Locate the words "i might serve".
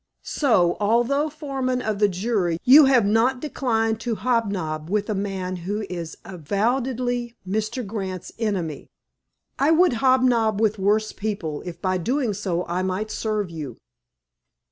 12.67-13.51